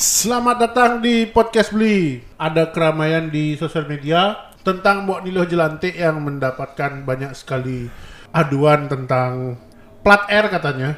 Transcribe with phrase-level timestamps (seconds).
[0.00, 2.24] Selamat datang di podcast Beli.
[2.40, 7.84] Ada keramaian di sosial media tentang Mbok Nilo Jelantik yang mendapatkan banyak sekali
[8.32, 9.60] aduan tentang
[10.00, 10.96] plat R katanya.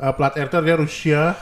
[0.00, 1.36] Eh, plat R itu artinya Rusia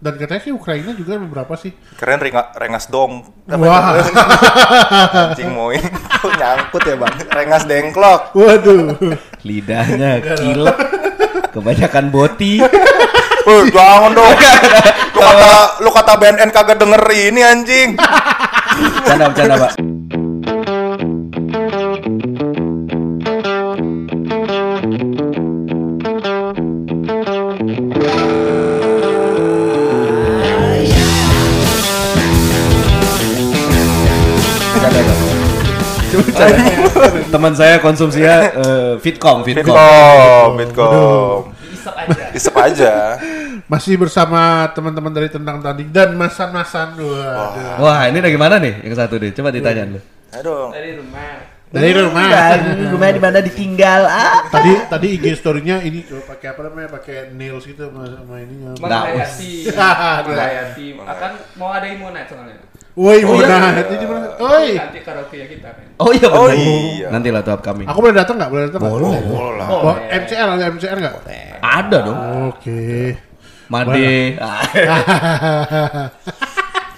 [0.00, 1.76] dan katanya sih Ukraina juga beberapa sih.
[2.00, 3.20] Keren renga, rengas dong.
[3.44, 4.00] Wah.
[5.36, 5.84] Anjing moin.
[6.24, 7.20] Kok nyangkut ya, Bang?
[7.20, 8.32] Rengas dengklok.
[8.32, 8.96] Waduh.
[9.44, 10.88] Lidahnya kilap.
[11.52, 12.64] Kebanyakan boti.
[13.46, 14.34] Eh, jangan dong.
[15.16, 15.52] Lu kata
[15.84, 17.88] lu kata BNN kagak denger ini anjing.
[17.96, 19.72] Bercanda, bercanda, Pak.
[37.30, 39.76] Teman saya konsumsinya eh, Fitcom, Fitcom.
[39.76, 41.49] Bitkom, Bitkom.
[42.30, 43.18] Isep aja.
[43.66, 46.98] Masih bersama teman-teman dari Tentang Tanding dan Masan-Masan.
[46.98, 47.82] Waduh.
[47.82, 49.30] Wah, ini dari mana nih yang satu nih?
[49.34, 50.00] Coba ditanya lu.
[50.30, 50.70] Ayo dong.
[50.70, 51.59] Dari rumah.
[51.70, 52.26] Dari rumah.
[52.90, 54.02] rumah di mana ditinggal?
[54.10, 54.42] Ah.
[54.50, 56.88] tadi tadi IG story-nya ini tuh pakai apa namanya?
[56.98, 58.74] Pakai nails gitu sama, sama ininya.
[58.74, 59.70] Menghayati.
[60.26, 60.86] Menghayati.
[60.98, 62.58] Akan mau ada yang mau naik soalnya.
[62.98, 64.34] Woi, nah, itu di mana?
[64.34, 64.74] Oi.
[64.74, 65.86] Nanti karaoke ya kita kan.
[66.02, 66.42] Oh iya benar.
[66.42, 67.06] Oh iya.
[67.14, 67.86] Nanti lah tuh upcoming.
[67.86, 68.50] Aku boleh datang nggak?
[68.50, 68.94] Boleh datang nggak?
[68.98, 69.20] Boleh.
[69.30, 69.68] Boleh lah.
[69.70, 71.14] Oh, MCR ada MCR nggak?
[71.62, 72.18] Ada dong.
[72.50, 73.14] Oke.
[73.70, 74.34] Made.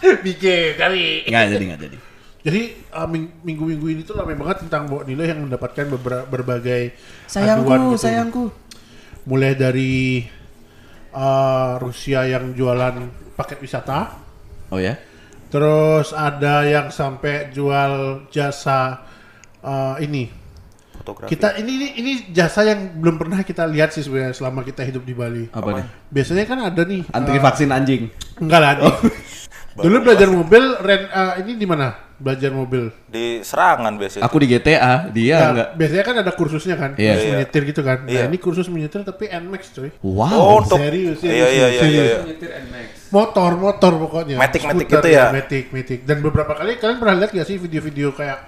[0.25, 1.29] Bikin kali.
[1.29, 1.97] Enggak jadi enggak jadi.
[2.43, 5.87] Jadi uh, ming- minggu-minggu ini tuh ramai banget tentang Mbok Nilo yang mendapatkan
[6.27, 8.03] berbagai aduan Sayangku, gitu.
[8.03, 8.45] sayangku.
[9.31, 10.27] Mulai dari
[11.15, 12.95] uh, Rusia yang jualan
[13.39, 14.19] paket wisata,
[14.69, 14.99] Oh ya?
[15.49, 19.07] terus ada yang sampai jual jasa
[19.63, 20.43] uh, ini
[20.93, 21.35] Fotografi.
[21.35, 25.03] Kita ini, ini ini jasa yang belum pernah kita lihat sih sebenarnya selama kita hidup
[25.03, 25.45] di Bali.
[25.51, 25.87] Apa nih?
[26.09, 27.03] Biasanya kan ada nih.
[27.11, 28.03] Anti uh, vaksin anjing.
[28.39, 28.73] enggak lah.
[28.79, 28.87] di-
[29.73, 31.97] Dulu belajar mobil, ren, uh, ini di mana?
[32.21, 32.93] Belajar mobil.
[33.09, 34.23] Di serangan biasanya.
[34.23, 35.69] Aku di GTA, dia Nah, enggak.
[35.75, 37.17] biasanya kan ada kursusnya kan, Iya.
[37.17, 37.33] kursus Iya.
[37.35, 37.99] menyetir gitu kan.
[38.05, 38.23] Nah Iya.
[38.29, 39.89] ini kursus menyetir tapi NMAX coy.
[40.05, 40.61] Oh, Wow.
[40.61, 41.97] untuk serius, serius, Iya iya iya serius.
[41.97, 42.05] iya.
[42.05, 42.19] iya.
[42.29, 42.89] Nyetir NMAX.
[43.11, 44.37] Motor, motor pokoknya.
[44.39, 45.25] Matic, matic Skuter, gitu ya?
[45.33, 46.01] Matic, matic.
[46.05, 48.39] Dan beberapa kali kalian pernah lihat gak sih video-video kayak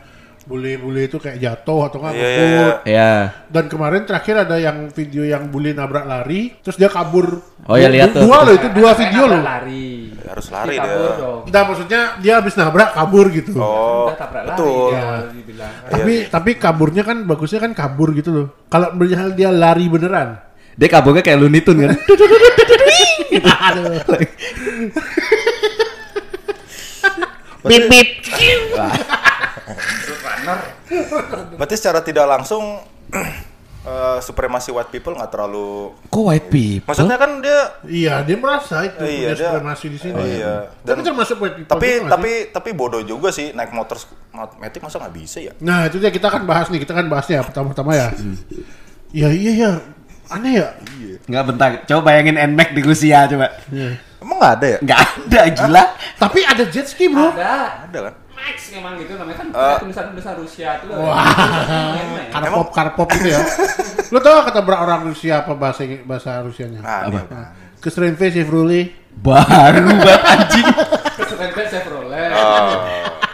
[0.45, 2.77] bule-bule itu kayak jatuh atau nggak Iya, iya, ngebut.
[2.85, 3.13] Ya.
[3.49, 7.41] Dan kemarin terakhir ada yang video yang bule nabrak lari, terus dia kabur.
[7.65, 8.29] Oh, ya, lihat tuh.
[8.29, 9.43] Dua loh itu dua video Nabrak loh.
[9.45, 9.89] Lari.
[10.25, 11.49] Harus lari Dia dia.
[11.49, 13.57] Nah maksudnya dia habis nabrak kabur gitu.
[13.57, 14.93] Oh, betul.
[14.93, 15.33] Iya.
[15.33, 15.73] Dibilang.
[15.89, 18.47] Tapi tapi kaburnya kan bagusnya kan kabur gitu loh.
[18.69, 20.37] Kalau misalnya dia lari beneran.
[20.75, 21.99] Dia kaburnya kayak Looney Tunes kan.
[27.65, 28.09] Pip pip.
[31.55, 32.63] Berarti secara tidak langsung
[33.85, 36.89] eh, supremasi white people nggak terlalu Kok white people?
[36.89, 40.15] Maksudnya kan dia Iya, dia merasa itu Iya, punya dia- supremasi di sini.
[40.15, 40.55] Oh, iya.
[40.79, 43.97] Tapi Dan- termasuk white people tapi juga nggak tapi tapi bodoh juga sih naik motor
[44.33, 45.53] matic masa nggak bisa ya?
[45.53, 45.61] sih?
[45.61, 48.09] Nah, itu dia kita kan bahas nih, kita kan bahasnya pertama-tama ya.
[49.11, 49.73] Iya, iya, iya.
[50.27, 50.69] Aneh ya?
[51.29, 51.69] Enggak bentar.
[51.85, 53.53] Coba bayangin NMAX di Rusia coba.
[53.69, 54.01] Iya.
[54.19, 54.79] Emang nggak ada ya?
[54.81, 55.85] Enggak ada gila.
[56.17, 57.29] Tapi ada jet ski, Bro.
[57.31, 57.85] Ada.
[57.85, 58.15] Ada kan?
[58.45, 59.77] Max memang gitu namanya kan Eh.
[59.81, 60.93] tulisan-tulisan Rusia itu.
[60.93, 61.25] Wah.
[62.29, 63.41] Karpop, karpop itu ya.
[64.13, 66.85] Lo tau kata ber- orang Rusia apa bahasa bahasa Rusianya?
[66.85, 67.33] Nah, ini apa?
[67.33, 67.49] Nah,
[67.81, 68.93] Kesrenve Chevrolet.
[69.17, 70.67] Baru banget anjing.
[71.55, 72.29] Band Chevrolet.
[72.37, 72.73] Oh,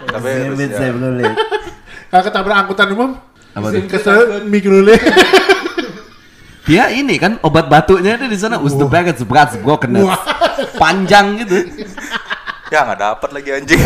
[0.07, 0.55] tapi ya.
[0.55, 1.35] zebet.
[2.11, 3.11] Kalau ketabrak angkutan umum?
[3.51, 3.83] Apa tuh?
[3.91, 5.03] Kesel Mikrolet.
[6.71, 10.07] Dia ini kan obat batuknya ada di sana Uzbek berat broken
[10.79, 11.67] panjang gitu.
[12.71, 13.81] ya nggak dapat lagi anjing.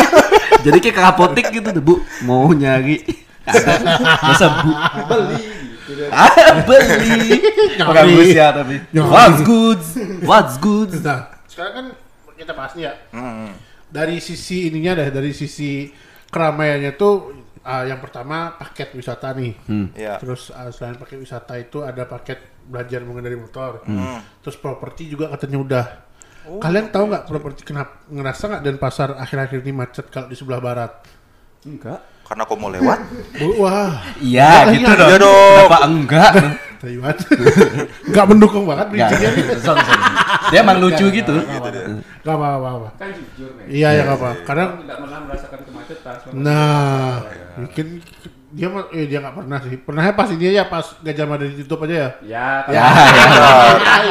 [0.64, 1.94] Jadi kayak ke apotek gitu tuh, Bu.
[2.24, 3.04] Mau nyari.
[3.44, 3.72] Ada.
[4.32, 4.72] Masa Bu
[5.04, 5.64] Beli
[6.10, 7.44] ah, beli.
[7.76, 8.12] Nyari.
[8.16, 8.76] Rusia tapi.
[8.96, 9.80] What's good?
[10.24, 10.90] What's good?
[11.04, 11.86] Nah, sekarang kan
[12.34, 12.92] kita bahas nih ya.
[13.12, 13.52] Hmm.
[13.92, 15.92] Dari sisi ininya dah, dari sisi
[16.32, 19.52] keramaiannya tuh ah, yang pertama paket wisata nih.
[19.94, 20.16] Ya.
[20.18, 23.84] Terus ah, selain paket wisata itu ada paket belajar mengendarai motor.
[23.84, 24.24] Hmm.
[24.40, 25.86] Terus properti juga katanya udah.
[26.44, 30.60] Kalian tahu nggak properti kenapa ngerasa nggak dan pasar akhir-akhir ini macet kalau di sebelah
[30.60, 30.92] barat?
[31.64, 32.00] Enggak.
[32.24, 33.00] Karena aku mau lewat.
[33.60, 35.08] Wah, Iya, Enggak, gitu iya, dong.
[35.08, 35.56] iya dong.
[35.64, 36.32] Kenapa enggak?
[36.84, 37.16] Taiwan.
[38.12, 39.10] Nggak mendukung banget Enggak.
[39.16, 39.30] bridging-nya.
[40.52, 41.32] Dia emang lucu gitu.
[42.20, 42.88] Nggak apa-apa.
[43.00, 43.48] Kan jujur.
[43.64, 44.30] Iya ya nggak apa.
[44.44, 46.16] Karena tidak pernah merasakan kemacetan.
[46.36, 47.12] Nah,
[47.56, 47.86] mungkin
[48.54, 49.76] dia mah eh, dia nggak pernah sih.
[49.82, 52.10] Pernahnya pas ini ya pas Gajah Mada ditutup aja ya.
[52.22, 52.86] Ya, Ya, ya.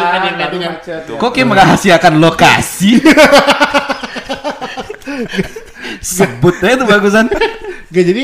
[0.20, 1.02] kan baru macet.
[1.08, 1.16] ya.
[1.16, 3.00] Kok kayak merahasiakan lokasi?
[6.04, 7.26] Sebut aja tuh bagusan.
[7.94, 8.24] Gak jadi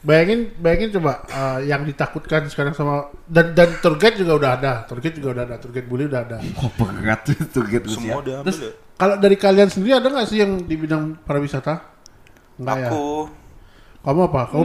[0.00, 4.72] bayangin bayangin coba eh, yang ditakutkan sekarang sama dan dan guide juga udah ada.
[4.90, 5.54] Guide juga udah ada.
[5.62, 6.36] Guide bully udah ada.
[6.42, 8.70] Kok berat tuh tuh gitu Semua diambil Terus ya?
[8.98, 11.86] Kalau dari kalian sendiri ada nggak sih yang di bidang pariwisata?
[12.58, 12.90] Enggak ya.
[14.00, 14.48] Kamu apa?
[14.48, 14.64] Kamu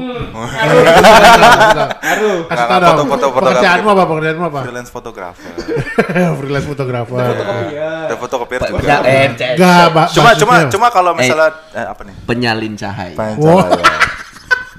[1.99, 2.47] Aduh.
[2.47, 3.07] kasih dong.
[3.11, 4.03] foto- foto- Pekerjaanmu apa?
[4.07, 4.59] Pekerjaanmu apa?
[4.63, 5.51] freelance fotografer.
[6.39, 7.19] Freelance fotografer.
[7.19, 8.79] Ada fotokopier juga.
[8.79, 9.27] ya, eh.
[9.59, 10.07] Enggak.
[10.15, 12.15] Cuma cuma cuma kalau misalnya eh, apa nih?
[12.23, 13.15] penyalin cahaya.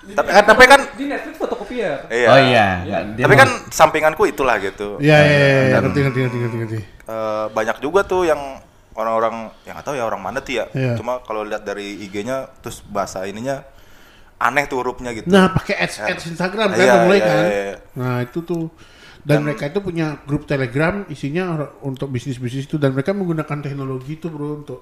[0.06, 2.08] Tapi kan tapi kan Di Netflix fotokopier.
[2.08, 2.28] iya.
[2.32, 2.66] Oh iya,
[3.12, 4.96] Tapi kan sampinganku itulah gitu.
[4.96, 5.78] Iya, iya, iya, iya.
[5.84, 6.78] ngerti, ngerti, ngerti, ngerti, ngerti.
[7.04, 8.40] Eh, banyak juga tuh yang
[8.96, 10.64] orang-orang yang nggak tahu ya orang mana tuh ya.
[10.72, 10.96] Iya.
[10.96, 13.60] Cuma kalau lihat dari IG-nya terus bahasa ininya
[14.36, 15.26] aneh tuh hurufnya gitu.
[15.32, 17.44] Nah, pakai ads, ads Instagram kan udah mulai iya, kan.
[17.44, 17.76] iya, iya.
[17.96, 18.68] Nah, itu tuh
[19.26, 24.30] dan mereka itu punya grup Telegram isinya untuk bisnis-bisnis itu dan mereka menggunakan teknologi itu
[24.30, 24.80] bro untuk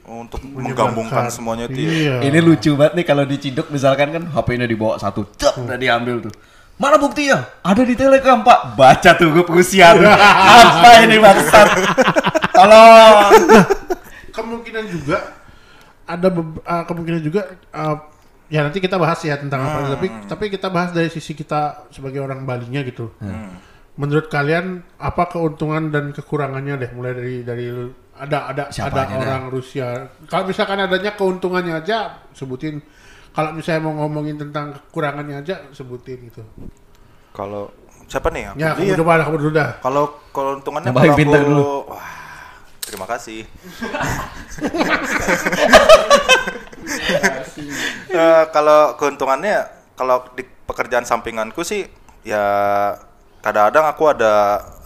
[0.00, 1.92] Untuk menggabungkan semuanya itu ya.
[1.92, 2.16] Iya.
[2.28, 6.34] Ini lucu banget nih kalau diciduk misalkan kan HP-nya dibawa satu, cep, udah diambil tuh.
[6.80, 7.44] Mana buktinya?
[7.60, 8.74] Ada di Telegram, Pak.
[8.74, 9.92] Baca tuh grup Rusia.
[9.92, 10.08] tuh.
[10.56, 11.68] Apa ini bangsat?
[12.56, 13.16] Tolong.
[14.32, 15.16] kemungkinan juga
[16.08, 17.96] ada uh, kemungkinan juga uh,
[18.50, 22.18] ya nanti kita bahas ya tentang apa tapi tapi kita bahas dari sisi kita sebagai
[22.18, 23.08] orang Balinya gitu.
[23.94, 27.64] Menurut kalian apa keuntungan dan kekurangannya deh mulai dari dari
[28.12, 29.20] ada ada Siapa ada aja dah?
[29.22, 29.86] orang Rusia.
[30.24, 31.98] Kalau misalkan adanya keuntungannya aja
[32.30, 32.80] sebutin.
[33.30, 36.42] Kalau misalnya mau ngomongin tentang kekurangannya aja sebutin gitu.
[37.30, 37.70] Kalau
[38.04, 38.50] siapa nih?
[38.50, 38.74] Aku Ya, Iya.
[38.74, 39.70] kamu coba kamu dulu dah.
[39.78, 41.66] Kalau keuntungannya paling kalau aku- dulu.
[41.86, 42.10] Wah,
[42.82, 43.46] terima kasih.
[48.10, 51.86] Eh, kalau keuntungannya, kalau di pekerjaan sampinganku sih,
[52.22, 52.44] ya
[53.40, 54.32] kadang-kadang aku ada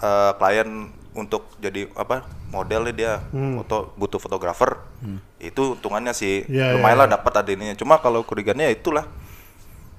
[0.01, 3.13] eh, klien untuk jadi apa model nih dia.
[3.33, 4.79] Foto butuh fotografer.
[5.39, 6.47] Itu untungannya sih.
[6.47, 9.05] Iya, lumayan iya, lah dapat ada ininya cuma kalau kerugiannya ya itulah.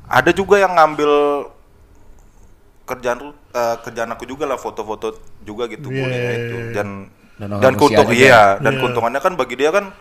[0.05, 1.11] Ada juga yang ngambil
[2.85, 6.57] kerjaan eh, kerjaan aku juga lah foto-foto juga gitu Iya, boleh iya, itu.
[6.57, 6.73] iya.
[6.77, 6.87] dan
[7.35, 8.79] Dan dan, keuntung iya dan Iya.
[8.79, 9.91] keuntungannya kan bagi dia kan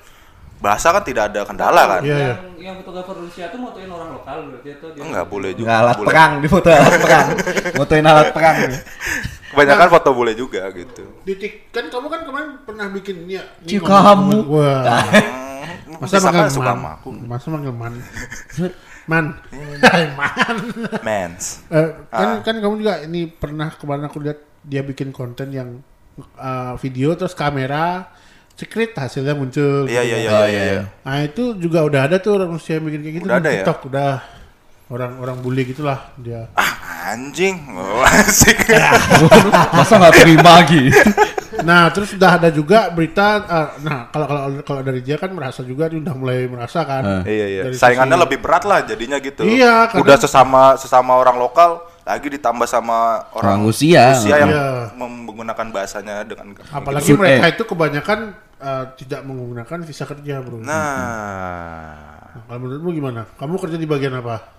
[0.64, 2.24] bahasa kan tidak ada kendala kan Iya, iya.
[2.24, 5.78] Yang yang fotografer Rusia tuh motoin orang lokal berarti atau dia enggak boleh juga Nggak
[5.78, 6.08] alat boleh.
[6.08, 7.26] perang di foto alat perang.
[7.74, 8.56] Fotoin alat perang.
[9.46, 13.44] kebanyakan foto boleh juga gitu Ditik kan kamu kan kemarin pernah bikin ini ya.
[13.60, 14.38] ini Cik, kamu.
[14.48, 14.82] Wah.
[15.84, 16.74] Hmm, Masa manggil kan suka man?
[16.74, 17.94] sama aku Masa manggil man?
[19.04, 19.24] man.
[19.80, 20.56] Hai, man.
[21.00, 22.40] mens Eh, kan Ah.
[22.40, 25.84] kan kamu juga ini pernah kemarin aku lihat dia bikin konten yang
[26.34, 28.08] uh, video terus kamera
[28.54, 29.84] secret hasilnya muncul.
[29.84, 30.38] iya gitu iya kan.
[30.40, 33.24] iya iya iya Nah itu juga udah ada tuh orang Rusia yang bikin kayak gitu
[33.24, 33.54] Udah ada ya?
[33.60, 34.10] TikTok udah
[34.86, 36.46] orang-orang bully gitulah dia.
[36.54, 36.72] ah
[37.10, 37.56] anjing
[38.20, 38.58] asik
[39.76, 40.94] Masa nggak terima gitu?
[41.54, 45.62] Nah, terus udah ada juga berita eh, nah kalau kalau kalau dari dia kan merasa
[45.62, 47.22] juga dia udah mulai merasa kan.
[47.22, 51.14] iya iya Dari saingannya sisi- lebih berat lah jadinya gitu Iya, karena- udah sesama sesama
[51.14, 54.12] orang lokal lagi ditambah sama orang, Orang Rusia.
[54.18, 54.66] yang Iya.
[54.92, 57.16] menggunakan bahasanya dengan Apalagi Gitu.
[57.16, 57.52] mereka Eh.
[57.54, 58.18] itu kebanyakan
[58.64, 60.64] eh, tidak menggunakan visa kerja, Bro.
[60.64, 60.72] nah
[62.34, 63.20] Nah, kalau menurutmu gimana?
[63.36, 64.50] Kamu kerja di bagian apa?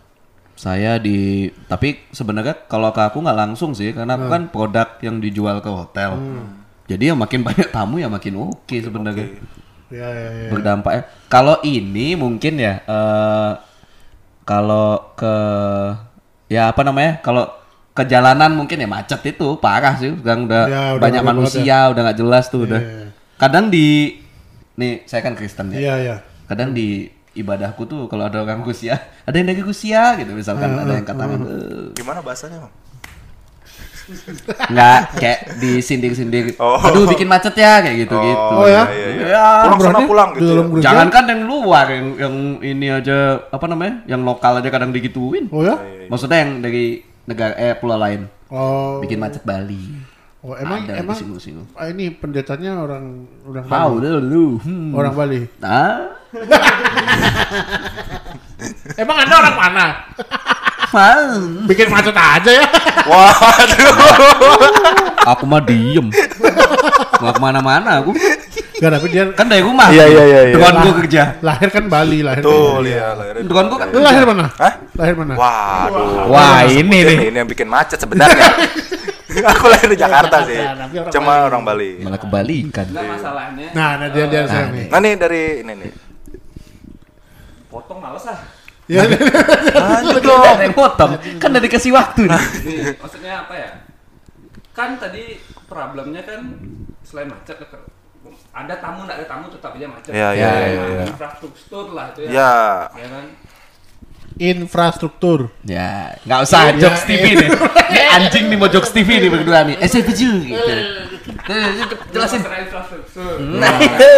[0.56, 5.20] Saya di tapi sebenarnya kalau ke aku nggak langsung sih karena aku kan produk yang
[5.20, 6.16] dijual ke hotel.
[6.88, 9.36] Jadi ya makin banyak tamu ya makin oke sebenarnya.
[9.92, 10.50] Ya, ya, ya.
[10.56, 11.04] Berdampak ya.
[11.28, 13.52] Kalau ini mungkin ya eh
[14.48, 15.36] kalau ke
[16.48, 17.20] ya apa namanya?
[17.20, 17.52] Kalau
[17.92, 20.16] ke jalanan mungkin ya macet itu parah sih.
[20.16, 22.80] Sekarang udah, Ya, udah banyak manusia, udah nggak jelas tuh udah.
[22.80, 23.06] iya.
[23.36, 24.16] Kadang di
[24.76, 25.80] nih saya kan Kristen ya.
[25.82, 26.16] Iya, iya.
[26.46, 30.94] kadang di ibadahku tuh kalau ada orang Rusia ada yang dari Rusia gitu misalkan ada
[30.94, 32.74] yang katakan "Eh, gimana bahasanya Bang?
[34.70, 36.78] nggak kayak disindir-sindir Oh.
[36.78, 38.86] aduh bikin macet ya kayak gitu gitu Oh, ya?
[38.88, 39.26] iya, iya.
[39.28, 40.84] Ya, pulang sana pulang gitu ya.
[40.84, 43.18] jangan kan yang luar yang yang ini aja
[43.50, 45.82] apa namanya yang lokal aja kadang digituin Oh ya?
[46.06, 49.02] maksudnya yang dari negara eh pulau lain Oh.
[49.02, 49.98] bikin macet Bali
[50.46, 51.66] Oh, emang ada emang disinggung-singgung.
[51.74, 54.08] ah, ini pendetanya orang orang How Bali.
[54.22, 54.90] dulu hmm.
[54.94, 55.42] Orang Bali.
[55.60, 56.14] ah
[58.96, 59.86] Emang Anda orang mana?
[60.94, 61.66] man.
[61.68, 62.66] Bikin macet aja ya.
[63.06, 63.94] waduh
[65.26, 68.16] aku mah diem nggak ke mana-mana aku
[68.76, 70.52] Gak tapi dia kan dari rumah Iya, iya, iya, iya.
[70.52, 72.44] dengan gua kerja lahir kan Bali, lahir.
[72.44, 72.92] tuh Bali.
[72.92, 74.46] ya lahirnya dengan gua kan Lu lahir mana?
[74.52, 74.74] Hah?
[75.00, 75.34] Lahir mana?
[75.40, 76.28] Waduh.
[76.28, 77.18] Wah, ini nih.
[77.32, 78.46] Ini yang bikin macet sebenarnya.
[79.52, 80.60] aku lahir di Jakarta sih.
[80.62, 82.00] Orang Cuma orang Bali.
[82.02, 83.68] malah kebalikan Enggak masalahnya.
[83.76, 84.88] Nah, nah dia dia saya nih.
[84.88, 85.92] Nah nih dari ini nih.
[87.68, 88.40] Potong males ah.
[88.86, 90.46] Ya, Lanjut Nggak dong.
[90.46, 91.12] ada yang potong
[91.42, 93.70] kan udah dikasih waktu nih maksudnya apa ya?
[94.78, 96.54] Kan tadi problemnya kan
[97.02, 97.58] selain macet
[98.56, 100.12] ada tamu nggak ada tamu tetap aja macet.
[100.14, 101.04] Iya, iya, Nah, iya, iya.
[101.10, 102.30] Infrastruktur lah itu ya.
[102.30, 102.54] Ya.
[102.94, 103.26] Ya kan.
[104.38, 105.50] Infrastruktur.
[105.64, 107.08] Ya, nggak usah Ya, jokes ya.
[107.08, 107.50] TV nih.
[107.92, 109.76] Ini anjing nih mau jokes TV nih berdua nih.
[109.80, 110.74] SFJ gitu.
[111.46, 111.66] Nah,
[112.12, 112.40] Jelasin.
[112.42, 113.34] Masalah infrastruktur.
[113.62, 114.16] Nah, itu.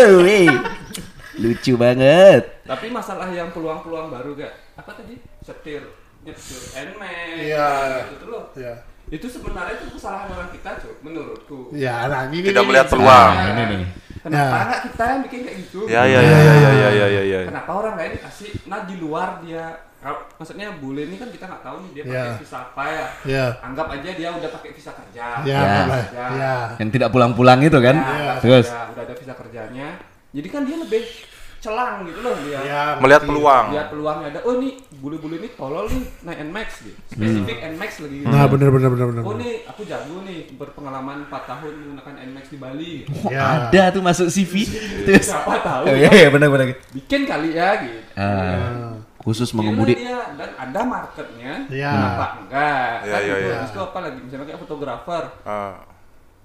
[1.38, 2.66] Lucu banget.
[2.66, 4.54] Tapi masalah yang peluang-peluang baru gak?
[4.74, 5.22] Apa tadi?
[5.46, 5.86] Setir,
[6.26, 7.70] nyetir, Nmax, Iya.
[8.10, 8.44] gitu tuh loh.
[8.58, 8.74] Ya.
[9.08, 11.72] Itu sebenarnya itu kesalahan orang kita, cuy, menurutku.
[11.72, 13.32] Ya, nah ini Tidak nih, melihat peluang.
[13.38, 13.82] Nah, ini nih.
[14.28, 14.64] Kenapa Ya.
[14.66, 15.80] nggak kita yang bikin kayak gitu?
[15.88, 17.22] Ya ya ya ya ya ya ya ya.
[17.24, 17.40] ya.
[17.48, 19.64] Kenapa orang lain dikasih, nah di luar dia,
[19.98, 22.12] kalau maksudnya bule ini kan kita nggak tahu nih dia Ya.
[22.22, 23.06] pakai visa apa ya.
[23.24, 23.46] Ya.
[23.62, 25.26] Anggap aja dia udah pakai visa kerja.
[25.42, 25.84] Ya, Ya.
[26.12, 26.26] Ya.
[26.36, 26.56] ya.
[26.76, 27.96] Yang tidak pulang-pulang itu kan.
[27.96, 28.68] Ya, Terus.
[28.68, 29.88] udah, udah ada visa kerjanya.
[30.30, 31.04] Jadi kan dia lebih
[31.58, 32.60] celang gitu loh dia.
[32.62, 33.66] Ya, Melihat peluang.
[33.74, 34.40] Lihat peluangnya ada.
[34.46, 37.00] Oh nih bule-bule ini tolol nih naik Nmax gitu.
[37.08, 38.18] Spesifik Nmax lagi.
[38.20, 38.28] gitu.
[38.28, 39.22] Nah, bener bener bener bener.
[39.22, 42.94] Oh nih aku jago nih berpengalaman 4 tahun menggunakan Nmax di Bali.
[43.30, 43.70] Ya.
[43.70, 44.66] Ada tuh masuk CV.
[45.06, 45.30] Terus.
[45.30, 45.84] Siapa tahu?
[45.88, 46.74] Oh, iya, iya benar benar.
[46.92, 48.00] Bikin kali ya gitu.
[48.18, 49.94] Ah, khusus mengemudi.
[50.00, 51.54] dia dan ada marketnya.
[51.68, 51.92] Ya.
[51.94, 52.94] Kenapa enggak?
[53.04, 53.48] Ya, kan ya, gitu.
[53.48, 53.58] ya.
[53.60, 54.20] Terus itu apa lagi?
[54.24, 55.24] Misalnya kayak fotografer.
[55.44, 55.76] Ah.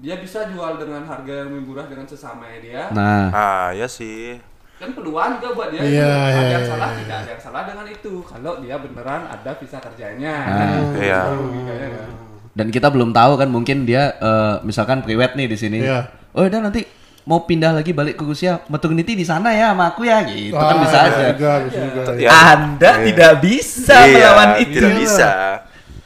[0.02, 2.82] Dia bisa jual dengan harga yang lebih murah dengan sesamanya dia.
[2.90, 4.34] Nah, Ah, ya sih.
[4.82, 5.94] Kan peluang juga buat dia Iya, itu.
[5.94, 6.98] iya, ada yang iya, salah iya.
[6.98, 10.52] tidak ada yang salah dengan itu kalau dia beneran ada visa kerjanya Ah.
[10.52, 11.20] kan itu Iya.
[11.30, 12.08] logikanya kan.
[12.52, 15.78] dan kita belum tahu kan mungkin dia eh, misalkan priwet nih di sini.
[15.80, 16.10] Iya.
[16.32, 16.82] Oh, udah nanti
[17.22, 20.74] mau pindah lagi balik ke Rusia, maternity di sana ya sama aku ya gitu kan
[20.74, 21.26] Ah, bisa bisa aja.
[21.30, 22.00] juga, bisa juga.
[22.18, 22.30] Ya.
[22.50, 23.04] Anda Iya.
[23.06, 24.74] tidak bisa Iya, melawan itu.
[24.76, 25.30] Tidak bisa.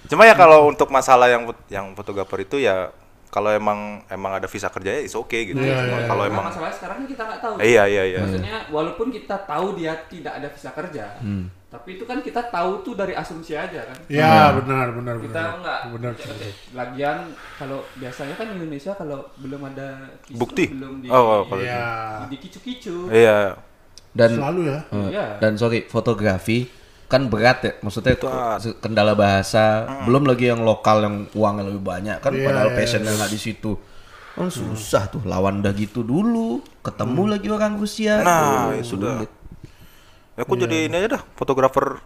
[0.07, 2.93] Cuma ya kalau untuk masalah yang yang fotografer itu ya
[3.37, 3.79] kalau emang
[4.09, 5.53] emang ada visa kerjanya is oke gitu.
[5.55, 8.19] Iya, Cuma iya, kalau Nah, emang masalahnya sekarang kan kita nggak tahu iya iya iya.
[8.19, 11.45] maksudnya walaupun kita tahu dia tidak ada visa kerja Hmm.
[11.67, 15.53] tapi itu kan kita tahu tuh dari asumsi aja kan Ya, benar benar kita benar.
[15.55, 16.13] enggak Benar.
[16.73, 17.19] lagian
[17.55, 19.89] kalau biasanya kan Indonesia kalau belum ada
[20.23, 20.65] visu, Bukti.
[20.69, 22.25] belum di Oh, oh, kalau Iya.
[22.27, 23.53] di kicu-kicu Iya.
[24.11, 24.79] Dan Selalu ya.
[24.81, 25.27] eh, Iya.
[25.37, 26.65] dan sorry, fotografi
[27.07, 27.73] kan berat ya.
[27.81, 28.59] Maksudnya Berat.
[28.59, 29.65] se- kendala bahasa,
[30.05, 33.41] belum lagi yang lokal yang uangnya lebih banyak kan Iya, padahal iya, passionnya nggak di
[33.41, 33.73] situ.
[34.35, 38.21] Kan susah tuh lawan udah gitu dulu, ketemu lagi orang Rusia.
[38.21, 39.15] Nah, Aduh, ya sudah.
[40.35, 42.05] Ya aku jadi ini aja dah, fotografer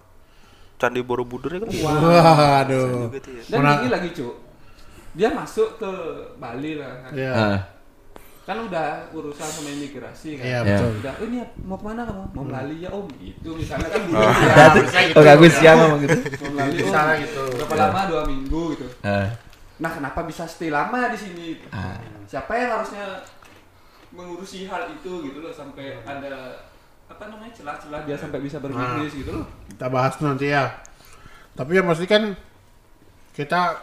[0.77, 1.71] Candi Borobudur ya kan.
[1.75, 3.11] Waduh.
[3.11, 3.43] Gitu ya.
[3.49, 4.29] dan Mana- ini lagi cu
[5.11, 5.91] dia masuk ke
[6.39, 7.33] Bali lah kan, Ya.
[7.35, 7.59] Ah,
[8.51, 10.67] kan udah urusan sama imigrasi kan Iya, Ya.
[10.67, 10.91] betul.
[10.99, 14.19] udah oh, ini mau ke mana kamu mau Bali ya om gitu misalnya kan dulu
[14.19, 14.27] Oh.
[14.27, 15.17] ya, ada tuh harusnya gitu.
[15.17, 16.17] orang Rusia ngomong gitu.
[16.19, 17.43] mau Bali om Misalnya gitu.
[17.55, 17.81] berapa Ya.
[17.81, 19.27] lama dua minggu gitu Ah,
[19.79, 21.95] nah kenapa bisa stay lama di sini Ah.
[22.27, 23.05] siapa yang harusnya
[24.11, 26.59] mengurusi hal itu gitu loh sampai ada
[27.07, 30.67] apa namanya celah-celah dia sampai bisa berbisnis gitu loh Kita bahas nanti ya.
[31.53, 32.35] Tapi yang pasti kan
[33.31, 33.79] kita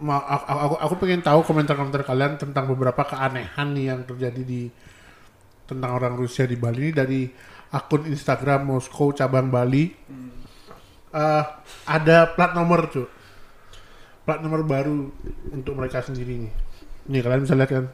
[0.00, 4.68] ma- aku, aku, aku pengen tahu komentar-komentar kalian tentang beberapa keanehan yang terjadi di
[5.66, 7.20] tentang orang Rusia di Bali ini dari
[7.74, 9.90] akun Instagram Moskow cabang Bali.
[11.16, 11.44] Eh,
[11.88, 13.08] ada plat nomor tuh.
[14.26, 15.10] Plat nomor baru
[15.50, 16.52] untuk mereka sendiri nih.
[17.10, 17.86] Nih kalian bisa lihat kan.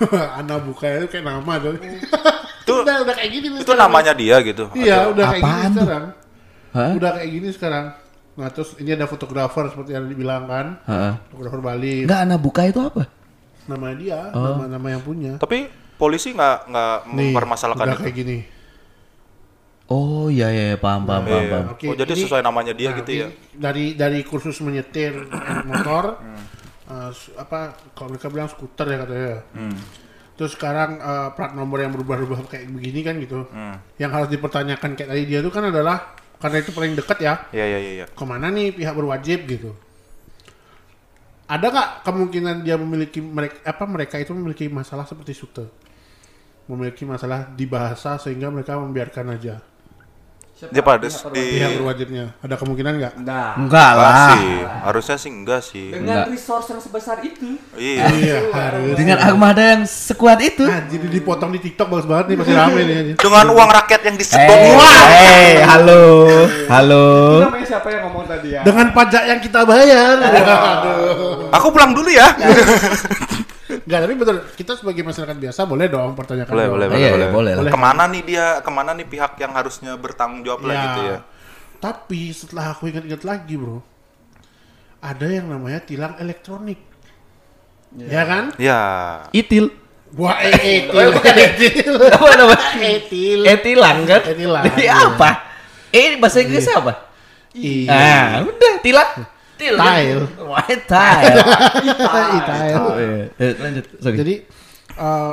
[0.40, 1.76] Anak buka itu kayak nama tuh.
[2.60, 3.82] Itu udah, udah kayak gini nih itu sekarang.
[3.82, 4.64] namanya dia gitu.
[4.72, 5.82] Iya, udah kayak gini tuh?
[5.82, 6.04] sekarang.
[6.70, 6.90] Hah?
[6.94, 7.84] Udah kayak gini sekarang.
[8.30, 10.66] Nah, terus ini ada fotografer seperti yang dibilang kan.
[10.84, 11.12] Heeh.
[11.28, 11.94] Fotografer Bali.
[12.06, 13.02] Enggak anak buka itu apa?
[13.66, 14.54] Nama dia, Oh.
[14.54, 15.32] nama-nama yang punya.
[15.36, 15.66] Tapi
[15.96, 18.02] polisi nggak nggak Nih, mempermasalahkan udah itu.
[18.02, 18.38] kayak gini.
[19.90, 21.42] Oh iya iya paham paham paham.
[21.42, 21.50] Iya.
[21.50, 21.64] paham.
[21.74, 23.26] Oke, oh, jadi ini- sesuai namanya dia Nah, gitu ya.
[23.50, 25.26] Dari dari kursus menyetir
[25.66, 26.22] motor,
[27.14, 29.36] Su- apa kalau mereka bilang skuter ya katanya.
[29.54, 29.78] Hmm.
[30.34, 33.46] Terus sekarang eh, plat nomor yang berubah-ubah kayak begini kan gitu.
[33.50, 33.76] Hmm.
[34.00, 37.34] Yang harus dipertanyakan kayak tadi dia itu kan adalah karena itu paling dekat ya.
[37.52, 37.92] Iya iya iya.
[38.02, 38.06] iya.
[38.08, 39.72] ke mana nih pihak berwajib gitu
[41.50, 45.66] ada nggak kemungkinan dia memiliki mereka apa mereka itu memiliki masalah seperti Sute
[46.70, 49.58] memiliki masalah di bahasa sehingga mereka membiarkan aja
[50.60, 50.70] Siapa?
[50.70, 54.28] Dia pada di- pihak berwajibnya ada kemungkinan nggak Nah, Enggak Enggak lah.
[54.30, 54.52] sih,
[54.82, 55.86] harusnya sih enggak sih.
[55.88, 56.26] dengan Enggak.
[56.30, 58.04] resource yang sebesar itu, Iya.
[58.14, 60.60] iya harus Dengan armada yang sekuat itu.
[60.62, 62.96] nah, jadi dipotong di TikTok bagus banget nih pasti rame nih.
[63.16, 64.58] Dengan uang rakyat yang Eh, disedot.
[64.60, 66.04] eh, halo,
[66.68, 67.06] halo.
[67.08, 68.60] itu namanya siapa yang ngomong tadi ya?
[68.60, 72.28] dengan pajak yang kita bayar aduh Aku pulang dulu ya.
[73.90, 76.74] Nggak tapi betul kita sebagai masyarakat biasa boleh dong pertanyakan boleh, dong.
[76.78, 77.28] boleh, Iya, boleh, iya, boleh.
[77.28, 77.72] boleh lah.
[77.74, 78.46] Ke mana nih dia?
[78.62, 80.82] Ke mana nih pihak yang harusnya bertanggung jawab lah Ya.
[80.86, 81.18] gitu ya?
[81.80, 83.82] Tapi setelah aku ingat-ingat lagi bro,
[85.00, 86.78] ada yang namanya tilang elektronik.
[87.90, 88.54] Ya kan?
[88.54, 88.80] Ya.
[89.32, 89.74] Itil.
[90.12, 90.90] Wah, eh, etil.
[90.92, 91.92] Oh, bukan etil.
[92.14, 92.62] Apa namanya?
[92.78, 93.40] Etil.
[93.42, 94.20] Etilang kan?
[94.24, 94.64] Etilang.
[94.74, 95.30] Iya apa?
[95.90, 96.92] Eh bahasa Inggrisnya apa?
[97.50, 97.90] Iya.
[97.90, 99.10] Ah, udah tilang.
[99.60, 99.76] Til.
[99.76, 100.24] Tile.
[100.40, 101.36] Wah, tile.
[102.40, 102.76] Itail.
[102.80, 103.24] Oh, iya.
[103.36, 103.84] Eh, lanjut.
[104.00, 104.16] Sorry.
[104.16, 104.34] Jadi
[104.96, 105.32] eh,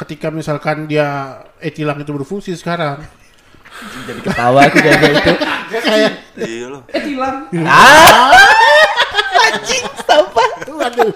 [0.00, 3.04] ketika misalkan dia etilang itu berfungsi sekarang,
[4.08, 5.32] jadi ketawa aku jaga itu.
[5.84, 6.82] kayak Iya loh.
[6.88, 7.36] Hilang.
[7.68, 8.32] Ah.
[9.44, 10.50] Anjing, sampah.
[10.72, 11.12] waduh.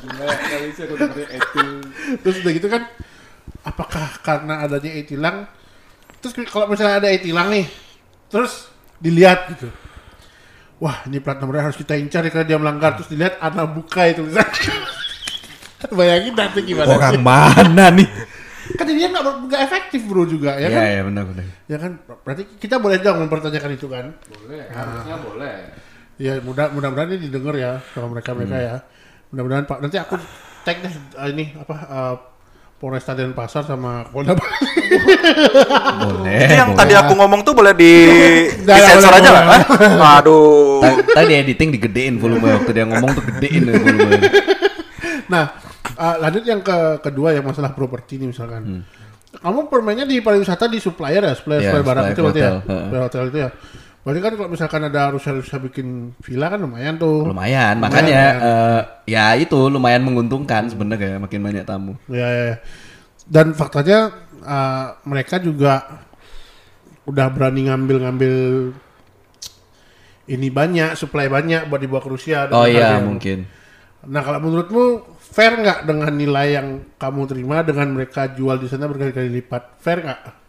[0.00, 1.68] Gila, nggak bisa aku dengerin etil.
[2.24, 2.82] Terus udah gitu kan,
[3.62, 5.36] apakah karena adanya etilang?
[6.24, 7.68] Terus kalau misalnya ada etilang nih,
[8.32, 9.68] terus dilihat gitu.
[10.76, 13.00] Wah, ini plat nomornya harus kita incar ya karena dia melanggar.
[13.00, 14.28] Terus dilihat anak buka itu.
[15.96, 16.92] Bayangin nanti gimana?
[16.92, 18.08] Orang mana nih?
[18.76, 20.82] Kan dia nggak nggak efektif bro juga ya Iya, kan?
[20.84, 21.44] iya benar benar.
[21.70, 21.92] Ya kan,
[22.26, 24.10] berarti kita boleh dong mempertanyakan itu kan?
[24.26, 25.56] Boleh, harusnya boleh.
[26.18, 28.76] Ya mudah mudah-mudahan ini didengar ya sama mereka mereka ya.
[29.30, 30.18] Mudah-mudahan Pak nanti aku
[30.66, 32.16] tag deh uh, ini apa uh,
[32.76, 34.52] Polresta Denpasar sama Polda Bali.
[35.96, 36.44] Boleh.
[36.44, 36.80] Ini yang boleh.
[36.84, 37.92] tadi aku ngomong tuh boleh di
[38.60, 39.44] disensor boleh, aja nggak?
[39.48, 39.62] Hah?
[40.20, 40.84] Aduh.
[40.84, 44.12] Ta- Tadi editing digedein volume waktu dia ngomong tuh gedein volume.
[45.26, 45.44] Nah,
[45.96, 48.84] uh, lanjut yang ke kedua yang masalah properti ini misalkan.
[49.36, 52.50] Kamu permainnya di pariwisata di supplier ya, supplier, Iya, supplier barang supplier itu berarti ya,
[52.60, 53.50] supplier hotel itu ya.
[54.06, 57.26] Berarti kan kalau misalkan ada harusnya bikin villa kan lumayan tuh.
[57.26, 61.98] Lumayan, makanya eh, ya itu lumayan menguntungkan sebenarnya makin banyak tamu.
[62.06, 62.54] Ya, ya.
[63.26, 64.14] Dan faktanya
[64.46, 66.06] uh, mereka juga
[67.02, 68.34] udah berani ngambil-ngambil
[70.30, 72.46] ini banyak, supply banyak buat dibawa ke Rusia.
[72.54, 73.50] Oh iya yang- mungkin.
[74.06, 78.86] Nah kalau menurutmu fair nggak dengan nilai yang kamu terima dengan mereka jual di sana
[78.86, 79.82] berkali-kali lipat?
[79.82, 80.45] Fair nggak?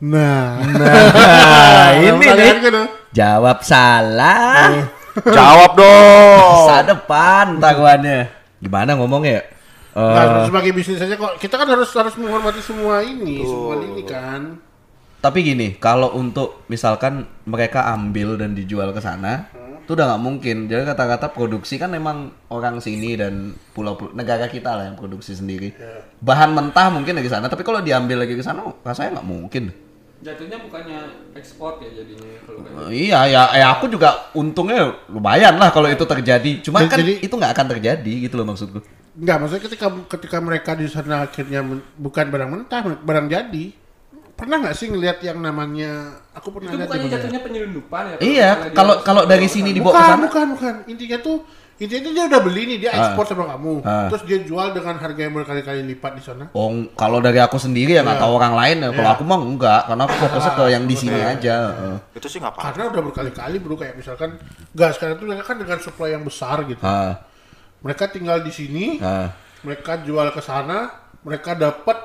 [0.00, 2.86] Nah, Nah, ini pertanyaan nih.
[3.12, 4.72] Jawab salah.
[5.20, 6.64] Jawab dong.
[6.64, 8.32] Masa depan taruhannya.
[8.58, 9.44] Gimana ngomongnya?
[9.90, 14.02] Eh, Nah, sebagai bisnis saja kok kita kan harus harus menghormati semua ini, semua ini
[14.06, 14.56] kan.
[15.20, 19.52] tapi gini, kalau untuk misalkan mereka ambil dan dijual ke sana,
[19.84, 20.56] itu udah nggak mungkin.
[20.64, 25.36] Jadi kata-kata produksi kan memang orang sini dan pulau, pulau negara kita lah yang produksi
[25.36, 25.76] sendiri.
[26.22, 29.64] Bahan mentah mungkin dari sana, tapi kalau diambil lagi ke sana, rasanya nggak mungkin.
[30.20, 31.00] Jatuhnya bukannya
[31.32, 35.88] ekspor ya jadinya kalau kayak Eh, iya, ya, ya aku juga untungnya lumayan lah kalau
[35.88, 36.60] itu terjadi.
[36.60, 38.84] Cuma Jadi- kan jadi- itu nggak akan terjadi gitu loh maksudku.
[39.16, 43.64] Enggak, maksudnya ketika ketika mereka di sana akhirnya men- bukan barang mentah, barang jadi.
[44.36, 47.12] Pernah nggak sih ngelihat yang namanya aku pernah itu lihat bukannya ya?
[47.16, 48.16] jatuhnya penyelundupan ya?
[48.20, 50.24] Iya, kalau kalau dari sini dibawa ke Bukan, sana.
[50.24, 50.74] bukan, bukan.
[50.84, 51.36] Intinya tuh
[51.80, 53.80] intinya dia udah beli nih, dia ekspor sama kamu.
[53.82, 54.12] Ah.
[54.12, 56.44] Terus dia jual dengan harga yang berkali-kali lipat di sana.
[56.52, 58.88] Oh, kalau dari aku sendiri ya nggak tahu orang lain ya.
[58.92, 59.16] Kalau Iya.
[59.16, 61.56] aku mah enggak, karena aku fokusnya ke yang di sini aja.
[61.72, 61.96] Heeh.
[62.20, 62.66] Itu sih nggak apa-apa.
[62.68, 64.36] Karena udah berkali-kali bro kayak misalkan
[64.76, 66.84] gas sekarang tuh mereka kan dengan supply yang besar gitu.
[66.84, 67.16] Ah,
[67.80, 69.32] Mereka tinggal di sini, ah.
[69.64, 70.92] mereka jual ke sana,
[71.24, 71.96] mereka dapat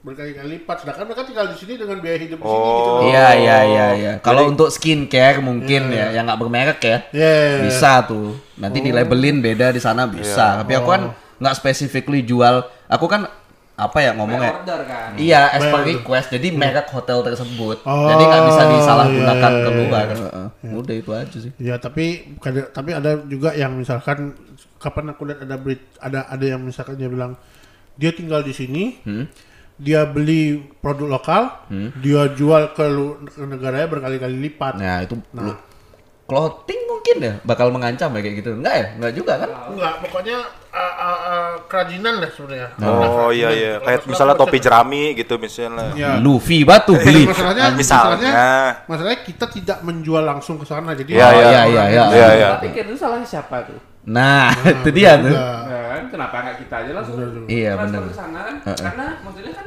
[0.00, 0.76] berkali-kali lipat.
[0.84, 3.02] Sedangkan mereka tinggal di sini dengan biaya hidup di sini gitu loh.
[3.04, 4.12] Iya iya iya iya.
[4.24, 6.98] Kalau untuk skincare mungkin ya yang nggak bermerek ya.
[7.12, 7.68] Iya.
[7.68, 8.36] Bisa tuh.
[8.56, 10.64] Nanti di labelin beda di sana bisa.
[10.64, 11.02] Tapi aku kan
[11.36, 12.64] nggak specifically jual.
[12.88, 13.28] Aku kan
[13.80, 14.60] apa ya ngomongnya?
[14.60, 15.16] order kan.
[15.16, 16.28] Iya, as per request.
[16.28, 17.80] Jadi merek hotel tersebut.
[17.88, 20.04] Oh, Jadi nggak bisa disalahgunakan iya, iya, keluar.
[20.04, 20.16] iya.
[20.20, 20.76] Heeh.
[20.76, 21.52] Udah itu aja sih.
[21.56, 22.36] Ya tapi
[22.76, 24.36] tapi ada juga yang misalkan
[24.76, 25.56] kapan aku lihat ada
[25.96, 27.40] ada ada yang misalkan dia bilang
[27.96, 29.28] dia tinggal di sini, Hmm?
[29.80, 31.42] Dia beli produk lokal,
[31.98, 32.84] dia jual ke,
[33.26, 34.76] ke negaranya berkali-kali lipat.
[34.76, 35.56] Nah itu lu-
[36.28, 38.50] clothing mungkin ya bakal mengancam ya kayak gitu.
[38.54, 38.86] Enggak ya?
[38.94, 39.48] Enggak juga kan?
[39.72, 40.36] Enggak, pokoknya
[40.70, 42.68] uh, uh, uh, kerajinan lah sebenarnya.
[42.86, 43.72] Oh iya iya.
[43.82, 45.90] Kayak misalnya topi jerami gitu misalnya.
[45.98, 46.20] Ya.
[46.22, 47.26] Luffy batu beli.
[47.26, 48.30] Masalahnya, Misalnya.
[48.30, 51.42] masalahnya, masalahnya kita tidak menjual langsung ke sana, jadi Iya, Oh, iya.
[51.42, 52.04] iya iya iya.
[52.14, 52.48] Iya iya.
[52.54, 53.89] Tapi pikir itu salahnya siapa tuh?
[54.02, 54.48] Nah,
[54.80, 55.28] itu dia tuh.
[55.28, 55.60] Enggak.
[55.66, 58.00] Nah, kan kenapa nggak kita aja langsung Iya, benar.
[58.02, 58.56] ke sana kan?
[58.64, 58.78] Heeh.
[58.80, 59.66] Karena maksudnya kan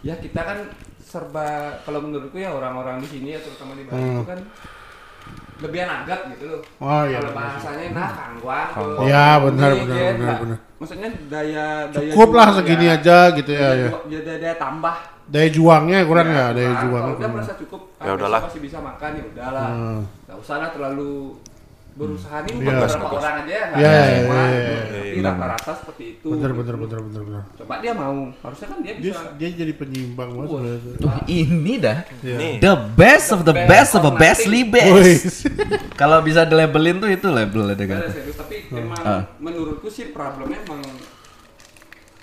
[0.00, 0.58] ya kita kan
[0.98, 1.46] serba
[1.82, 4.40] kalau menurutku ya orang-orang di sini ya terutama di Bali itu kan
[5.58, 6.62] lebih agak gitu loh.
[6.78, 7.44] Oh, iya, Kalau benar.
[7.50, 8.68] bahasanya nah kangguang.
[8.70, 8.96] tuh.
[9.02, 10.58] Iya, benar, Ini, benar, dia benar, nggak- benar.
[10.78, 12.94] Maksudnya daya daya Cukup lah segini ya.
[12.94, 13.68] aja gitu ya.
[13.68, 13.90] Daya, ya.
[14.06, 14.96] ya, daya, daya tambah.
[15.28, 16.82] Daya juangnya kurang ya, daya kurang.
[16.86, 18.40] juangnya Kalau udah merasa cukup, Ya ah, udahlah.
[18.46, 19.68] masih bisa makan ya udahlah.
[19.68, 20.00] Hmm.
[20.38, 21.34] Usah lah terlalu
[21.98, 22.62] berusaha nih Iya.
[22.62, 24.34] buat beberapa orang aja ya nggak Iya, ada iya, semua.
[24.38, 25.22] iya, iya, Tapi iya.
[25.26, 26.26] rata-rata seperti itu.
[26.28, 26.58] Bener, gitu.
[26.58, 27.42] bener, bener, bener, bener.
[27.52, 29.20] Coba dia mau, harusnya kan dia Dia, bisa.
[29.34, 30.60] dia jadi penyimbang banget Wah.
[30.62, 30.92] sebenarnya.
[30.96, 31.98] Tuh, ini dah.
[32.22, 32.54] Nih.
[32.58, 34.62] The best of the best of the best Woi.
[34.64, 35.50] best.
[36.00, 37.98] Kalau bisa dilabelin tuh itu label ada kan.
[38.00, 39.22] Ada serius, tapi emang Ah.
[39.36, 40.78] menurutku sih problemnya emang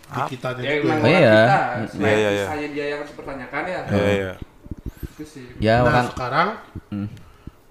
[0.06, 0.86] Di kitanya ya juga.
[0.86, 1.36] emang Oh, orang iya.
[1.36, 1.60] kita.
[1.98, 2.32] Iya, iya, iya.
[2.40, 3.80] kisahnya dia yang harus dipertanyakan ya.
[3.86, 4.34] Iya iya.
[5.12, 5.46] Itu sih.
[5.58, 6.48] Ya Nah orang sekarang
[6.88, 7.08] Hmm.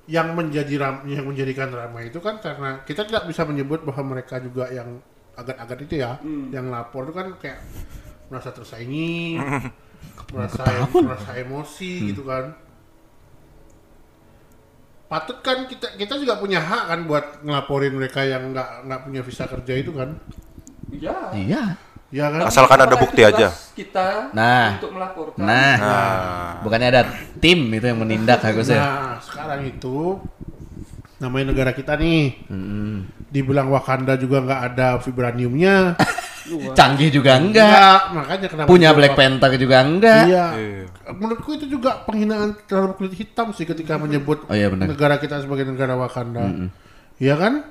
[0.04, 4.36] Yang menjadi ram, yang menjadikan ramai itu kan karena kita tidak bisa menyebut bahwa mereka
[4.36, 5.00] juga yang
[5.34, 6.20] agak-agak itu ya,
[6.52, 7.60] yang lapor itu kan kayak
[8.28, 9.40] merasa tersaingi,
[10.34, 10.62] merasa
[10.92, 12.52] merasa emosi gitu kan.
[15.08, 19.20] Patut kan kita kita juga punya hak kan buat ngelaporin mereka yang nggak nggak punya
[19.24, 20.16] visa kerja itu kan,
[20.94, 21.18] Iya.
[21.34, 21.62] Iya.
[22.14, 22.46] Ya kan?
[22.46, 23.50] Asalkan ada bukti aja.
[23.74, 24.78] Kita Nah.
[24.78, 25.42] untuk melaporkan.
[25.42, 27.02] Nah, Nah, bukannya ada
[27.36, 28.78] tim itu yang menindak harusnya.
[28.78, 30.22] Nah, sekarang itu
[31.16, 33.10] namanya negara kita nih, Mm-mm.
[33.28, 35.98] dibilang Wakanda juga nggak ada vibraniumnya,
[36.76, 37.64] Canggih juga enggak.
[37.64, 40.22] Nggak, makanya kenapa Punya juga- Black Panther juga enggak.
[40.28, 40.46] Iya.
[40.52, 40.84] Iya.
[41.10, 44.86] Menurutku itu juga penghinaan terhadap kulit hitam sih ketika menyebut Oh iya, benar.
[44.86, 46.44] negara kita sebagai negara Wakanda.
[47.16, 47.64] Iya kan?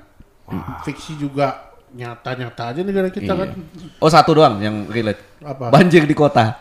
[0.81, 3.49] Fiksi juga nyata-nyata aja negara kita kan.
[3.97, 5.39] Oh satu doang yang relate.
[5.39, 5.69] Apa?
[5.69, 6.57] Banjir di kota.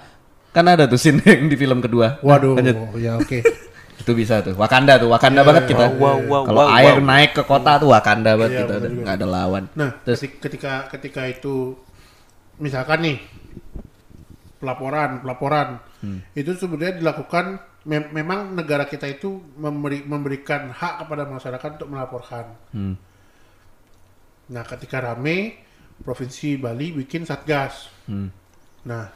[0.51, 2.21] Kan ada tuh scene yang di film kedua.
[2.21, 2.77] Waduh, Lanjut.
[2.97, 3.41] ya oke.
[4.03, 4.53] Itu bisa tuh.
[4.55, 5.09] Wakanda tuh.
[5.09, 5.95] Wakanda banget kita.
[5.95, 7.07] Wow, wow, Kalau wow, air wow.
[7.07, 8.75] naik ke kota tuh Wakanda banget Iya, kita.
[8.79, 8.89] juga.
[9.01, 9.65] Nggak ada lawan.
[9.73, 11.79] Nah, Terus ketik- ketika ketika itu
[12.59, 13.19] misalkan nih
[14.59, 15.69] pelaporan, pelaporan
[15.99, 16.19] Hmm.
[16.35, 22.45] itu sebenarnya dilakukan mem- memang negara kita itu memberi memberikan hak kepada masyarakat untuk melaporkan.
[22.71, 22.95] Hmm.
[24.51, 25.63] Nah, ketika rame
[26.03, 27.87] provinsi Bali bikin satgas.
[28.11, 28.29] Hmm.
[28.89, 29.07] Nah,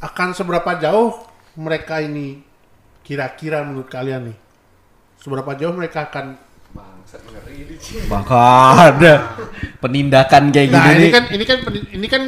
[0.00, 1.20] akan seberapa jauh
[1.60, 2.40] mereka ini
[3.04, 4.38] kira-kira menurut kalian nih?
[5.20, 7.66] Seberapa jauh mereka akan Bangsat ngeri
[8.06, 9.14] ada
[9.82, 11.10] penindakan kayak Nah, gini ini nih.
[11.10, 11.58] kan ini kan
[11.98, 12.22] ini kan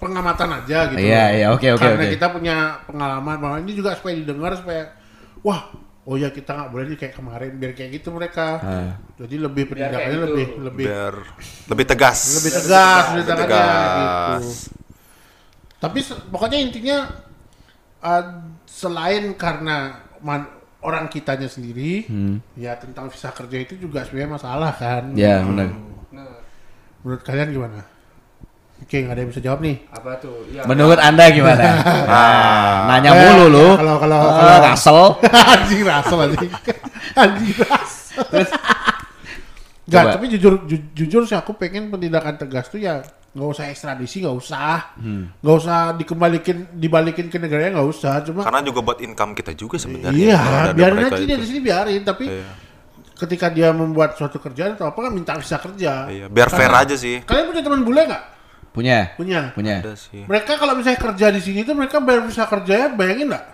[0.00, 0.96] pengamatan aja gitu.
[0.96, 2.14] Iya, iya, oke, oke, Karena oke.
[2.16, 2.56] kita punya
[2.88, 4.96] pengalaman bahwa ini juga supaya didengar supaya
[5.44, 5.68] wah,
[6.06, 8.48] oh ya kita nggak boleh nih kayak kemarin biar kayak gitu mereka.
[8.58, 8.92] Ah.
[9.18, 10.26] Jadi lebih penindakannya gitu.
[10.28, 11.14] lebih lebih biar
[11.66, 12.18] lebih tegas.
[12.36, 14.40] lebih tegas Lebih penindakannya tegas.
[14.40, 14.50] gitu.
[15.76, 15.98] Tapi
[16.30, 16.98] pokoknya intinya
[18.00, 18.24] uh,
[18.64, 19.76] selain karena
[20.18, 22.38] man- orang kitanya sendiri, Hmm.
[22.54, 25.10] ya tentang visa kerja itu juga sebenarnya masalah kan.
[25.12, 25.74] Ya benar.
[26.14, 26.38] Nah,
[27.02, 27.82] Menurut kalian gimana?
[28.78, 29.76] Oke, nggak ada yang bisa jawab nih.
[29.88, 30.46] apa tuh?
[30.48, 31.64] Ya, Menurut anda gimana?
[32.06, 33.66] Nah, nanya Eh, mulu lu.
[33.74, 35.00] kalau- kalau- Ah, kalau- Kasel.
[35.52, 36.50] anjing rasel anjing.
[37.20, 38.24] anjing rasel.
[39.86, 40.18] Coba.
[40.18, 44.34] tapi jujur ju- jujur sih aku pengen penindakan tegas tuh ya nggak usah ekstradisi nggak
[44.34, 45.30] usah Hmm.
[45.38, 49.78] nggak usah dikembalikin dibalikin ke negaranya nggak usah cuma Karena juga buat income kita juga
[49.78, 50.10] sebenarnya.
[50.10, 52.50] iya biarin mereka aja dia di sini biarin tapi Iya.
[53.16, 56.82] ketika dia membuat suatu kerjaan atau apa kan minta visa kerja Iya, biar fair Karena-
[56.82, 57.22] aja sih.
[57.22, 58.22] kalian punya teman bule nggak
[58.76, 59.16] Punya.
[59.16, 59.80] punya Punya.
[59.80, 60.22] Ada sih.
[60.22, 63.44] mereka kalau misalnya kerja di sini tuh mereka bayar visa kerjanya bayangin nggak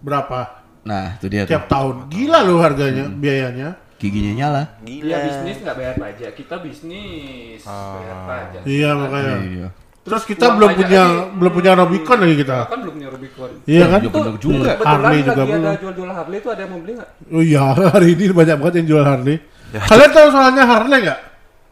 [0.00, 0.40] berapa
[0.80, 1.52] Nah, itu dia tuh.
[1.52, 4.62] tiap tahun gila loh harganya biayanya Giginya nyala.
[4.80, 8.62] Dia bisnis nggak bayar pajak, kita bisnis bayar pajak.
[8.64, 9.68] iya makanya Iya.
[10.00, 13.50] terus kita uang belum punya ini- belum punya Rubicon lagi kita Kan belum punya Rubicon.
[13.62, 14.64] iya kan Iya, bener juga.
[14.72, 15.76] Kebetulan Harley juga lagi ada belum.
[15.76, 17.10] jual-jual Harley itu ada yang mau beli nggak?
[17.28, 17.60] oh iya
[17.92, 19.36] hari ini banyak banget yang jual Harley
[19.70, 21.18] Ya, kalian tahu suaranya Harley nggak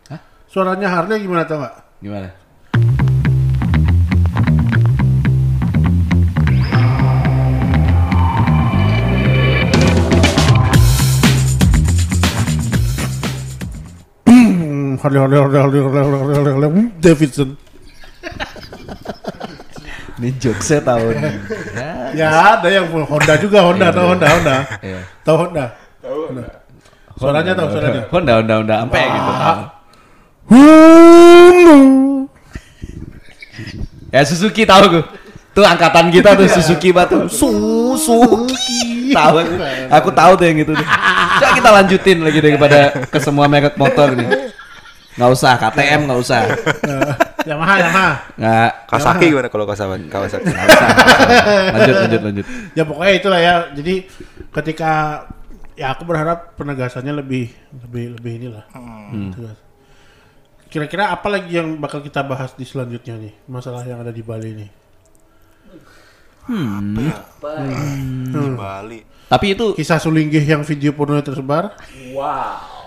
[0.06, 0.20] Hah?
[0.46, 2.28] suaranya Harley gimana tau nggak Gimana?
[16.98, 17.54] Davidson
[20.18, 21.14] Ini jokesnya tahun.
[21.14, 21.30] ya.
[22.10, 25.00] ya ada yang Honda juga Honda tahu Honda Honda Iya.
[25.22, 25.64] tahu Honda
[27.14, 29.32] suaranya tahu suaranya Honda, Honda, Honda, sampai gitu.
[34.08, 35.04] Ya Suzuki tahu gue.
[35.52, 37.28] Tuh angkatan kita tuh Suzuki batu.
[37.28, 38.56] Suzuki.
[39.16, 39.54] Tahu aku.
[39.88, 40.84] Aku tahu tuh yang itu tuh.
[41.40, 44.47] Coba kita lanjutin lagi daripada ke semua merek motor nih.
[45.18, 46.40] Nggak usah KTM nggak usah.
[47.48, 48.70] Yamaha Yamaha Nggak.
[48.86, 50.06] Kawasaki gimana kalau Kawasaki?
[50.06, 50.46] Kawasaki.
[50.46, 50.88] nggak usah.
[51.74, 52.46] Lanjut lanjut lanjut.
[52.72, 53.94] ya pokoknya itulah ya jadi
[54.54, 54.92] ketika
[55.74, 57.50] ya aku berharap penegasannya lebih
[57.86, 58.66] lebih lebih inilah
[59.30, 59.58] tegas.
[60.68, 64.50] kira-kira apa lagi yang bakal kita bahas di selanjutnya nih masalah yang ada di Bali
[64.58, 64.70] nih
[68.32, 69.00] Di Bali.
[69.28, 71.76] Tapi itu kisah sulinggih yang video porno tersebar
[72.10, 72.77] Wow.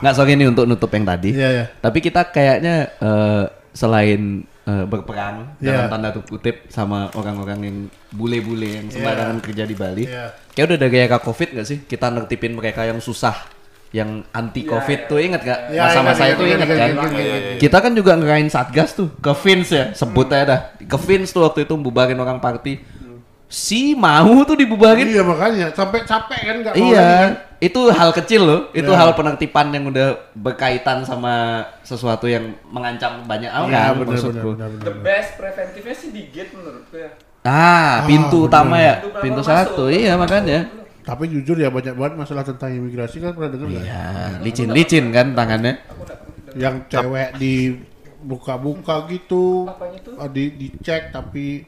[0.00, 1.30] Nggak sorry nih untuk nutup yang tadi.
[1.32, 1.64] Iya, iya.
[1.76, 5.90] Tapi kita kayaknya eh, selain eh, berperang dalam Iya.
[5.90, 7.76] tanda kutip sama orang-orang yang
[8.10, 10.04] bule-bule yang sembarangan kerja di Bali.
[10.06, 10.34] Iya.
[10.52, 11.78] Kayak udah ada gaya covid gak sih?
[11.82, 13.34] Kita nertipin mereka yang susah,
[13.90, 15.72] yang anti covid tuh inget gak?
[15.72, 17.10] Iya, Masa-masa ingat, itu inget ingat, kan?
[17.14, 17.36] Iya.
[17.58, 20.60] Kita kan juga ngerain satgas tuh ke Vince ya, sebut aja dah.
[20.76, 22.99] Ke Vince tuh waktu itu bubarin orang party.
[23.50, 25.02] Si mau tuh dibubarin.
[25.04, 27.30] iya makanya sampai capek kan nggak mau lagi Iya, kan?
[27.58, 28.60] itu hal kecil loh.
[28.70, 28.98] Itu Iya.
[29.00, 31.34] hal penertiban yang udah berkaitan sama
[31.82, 33.66] sesuatu yang mengancam banyak orang.
[33.68, 34.48] Iya, benar, maksudku.
[34.54, 37.10] benar, benar, The best preventifnya sih di gate menurutku ya.
[37.40, 39.82] Ah, pintu utama ya, Pintu pintu satu.
[39.84, 39.98] masuk.
[39.98, 40.60] Iya makanya.
[41.00, 44.04] tapi jujur ya banyak banget masalah tentang imigrasi kan pernah dengar nggak Ya,
[44.38, 45.80] licin-licin kan tangannya.
[46.54, 47.82] yang cewek di
[48.20, 49.66] buka-buka gitu.
[49.66, 50.14] Apanya tuh?
[50.14, 51.64] Ah, Di dicek tapi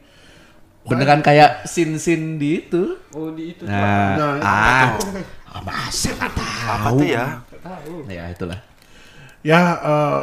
[0.82, 2.98] Beneran kayak sin-sin di itu.
[3.14, 4.86] Oh di itu Nah, Nah, ah,
[5.46, 6.30] ah, masa nggak
[6.66, 6.98] Apa tahu?
[6.98, 7.24] tuh ya?
[7.38, 7.92] Nggak tahu.
[8.10, 8.58] Ya itulah.
[9.42, 10.22] ya eh,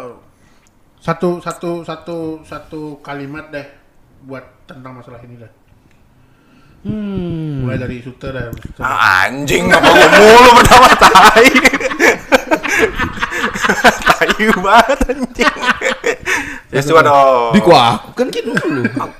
[0.99, 3.67] satu satu satu satu kalimat deh
[4.23, 5.51] buat tentang masalah ini deh.
[6.79, 7.67] Hmm.
[7.67, 8.79] Mulai dari Suter dan Suter.
[8.79, 11.47] Ah, anjing apa gua mulu pertama tai.
[14.07, 15.55] tai banget anjing.
[16.71, 17.51] ya coba dong.
[17.51, 18.83] Di gua aku kan gitu dulu.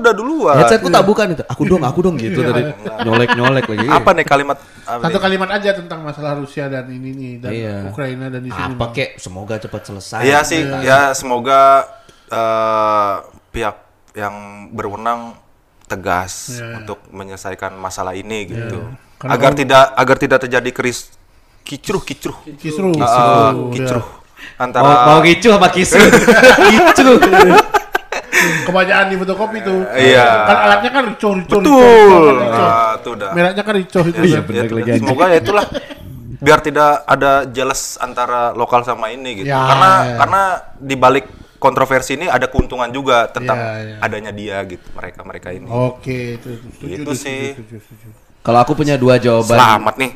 [0.00, 0.56] Udah duluan.
[0.56, 1.44] Headsetku tak bukan itu.
[1.44, 2.72] Aku dong, aku dong gitu tadi.
[3.04, 3.86] Nyolek-nyolek lagi.
[3.86, 5.22] Apa nih kalimat apa Satu nih?
[5.22, 7.74] kalimat aja tentang masalah Rusia dan ini nih dan Iya.
[7.86, 8.72] Ukraina dan di sini.
[8.72, 9.10] Apa kek?
[9.16, 10.20] Semoga cepat selesai.
[10.22, 11.84] Iya sih, ya semoga
[12.26, 13.14] eh,
[13.50, 13.76] pihak
[14.12, 14.34] yang
[14.70, 15.36] berwenang
[15.84, 16.78] tegas Iya.
[16.78, 18.82] untuk menyelesaikan masalah ini gitu.
[19.16, 21.12] Karena Agar kan- tidak agar tidak terjadi keris
[21.60, 22.34] kicruh kicruh.
[22.56, 22.94] Kisruh.
[22.96, 24.04] Ah, Kisruh, kicruh.
[24.06, 24.18] ya.
[24.56, 26.00] Antara Mau, mau kicu sama kisu.
[26.72, 27.08] kicu.
[28.66, 29.80] Kebanyakan di fotokopi tuh.
[29.92, 30.28] Iya.
[30.46, 31.80] Kan alatnya kan ricoh, ricoh, betul.
[31.80, 32.68] ricoh, ricoh.
[32.70, 33.30] Nah, itu udah.
[33.34, 34.20] Mereknya kan ricoh itu.
[34.20, 34.46] Iya, kan.
[34.48, 35.66] bener Ya, lagi, semoga ya itulah
[36.40, 39.52] biar tidak ada jelas antara lokal sama ini gitu.
[39.52, 40.16] Ya, karena ya.
[40.24, 40.42] karena
[40.80, 41.26] di balik
[41.60, 43.96] kontroversi ini ada keuntungan juga tentang Ya, ya.
[44.00, 45.68] adanya dia gitu mereka mereka ini.
[45.68, 46.48] Oke, itu
[46.80, 47.52] Itu setuju, sih.
[48.40, 49.60] Kalau aku punya dua jawaban.
[49.60, 50.10] Selamat nih.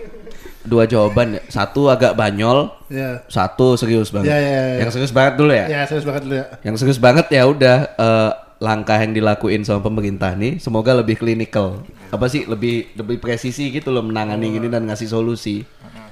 [0.64, 1.38] Dua jawaban.
[1.46, 3.20] Satu agak banyol, Ya.
[3.28, 4.32] satu serius banget.
[4.32, 4.76] Ya, ya, ya.
[4.80, 5.64] Yang serius banget dulu ya.
[5.68, 6.46] Ya, saya sepakat dulu ya.
[6.62, 11.84] Yang serius banget ya udah eh, langkah yang dilakuin sama pemerintah nih semoga lebih klinikal.
[12.08, 15.60] Apa sih lebih lebih presisi gitu loh menangani gini dan ngasih solusi.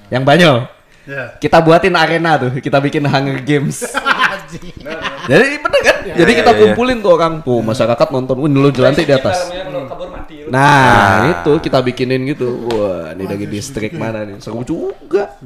[0.09, 0.57] Yang banyol.
[1.03, 1.35] Ya.
[1.35, 3.83] Kita buatin arena tuh, kita bikin Hunger Games.
[5.31, 5.97] Jadi bener kan?
[6.05, 6.61] Jadi Ya, kita ya, ya.
[6.61, 9.49] kumpulin tuh orang, tuh masyarakat nonton, wih lo jelantik di atas.
[9.49, 10.12] Kalau kabur
[10.53, 10.89] mati.
[10.93, 12.69] Nah, itu kita bikinin gitu.
[12.69, 14.37] Wah, ini dari distrik mana nih?
[14.39, 15.41] Seru juga.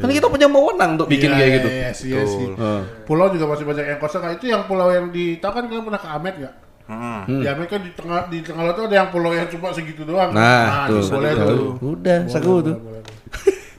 [0.00, 1.68] Kan kita punya wewenang untuk bikin Iya, kayak iya, gitu.
[1.68, 2.46] Iya, sih, iya sih.
[2.56, 2.80] Heeh.
[3.04, 4.22] Pulau juga masih banyak yang kosong.
[4.24, 6.54] Nah, itu yang pulau yang di tahu kan kalian pernah ke Amet nggak?
[6.86, 7.22] Hmm.
[7.42, 10.02] Di Amet kan di tengah di tengah laut tuh ada yang pulau yang cuma segitu
[10.08, 10.30] doang.
[10.32, 11.04] Nah, tuh.
[11.04, 11.44] itu boleh Tuh.
[11.44, 11.68] tuh.
[11.82, 12.76] Udah, seru tuh.
[12.80, 13.14] boleh, boleh.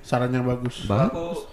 [0.08, 0.86] Saran yang bagus.
[0.88, 1.50] Aku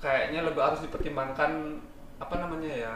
[0.00, 1.80] kayaknya lebih harus dipertimbangkan
[2.20, 2.94] apa namanya ya.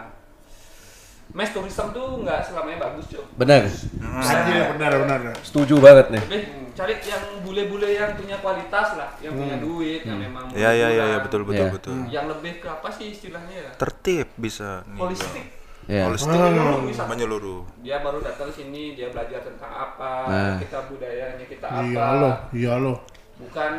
[1.34, 3.26] Mass tourism tuh nggak selamanya bagus, Cuk.
[3.34, 3.66] Bener.
[3.98, 5.18] Anjir, benar benar.
[5.42, 6.22] Setuju banget nih.
[6.22, 6.42] Lebih
[6.74, 11.04] cari yang bule-bule yang punya kualitas lah, yang punya duit, yang memang Ya ya ya,
[11.10, 11.74] ya betul betul Iya.
[11.74, 11.94] betul.
[12.06, 13.70] Yang lebih ke apa sih istilahnya ya?
[13.74, 15.00] Tertib bisa nih.
[15.02, 15.46] Holistik.
[15.84, 16.06] Ya.
[16.06, 17.02] Holistik Menyeluruh, bisa.
[17.04, 17.60] menyeluruh.
[17.82, 20.56] Dia baru datang sini, dia belajar tentang apa, Nah.
[20.62, 21.82] kita budayanya kita apa.
[21.82, 22.96] Iya loh, iya loh.
[23.36, 23.72] Bukan